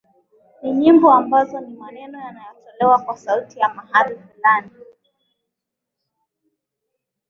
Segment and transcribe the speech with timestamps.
[0.61, 4.71] ni nyimbo ambazo ni maneno yanayotolewa kwa sauti na mahadhi fulani